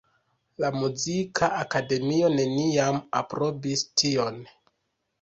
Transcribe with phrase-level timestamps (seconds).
[0.63, 4.45] La muzika akademio neniam aprobis tion.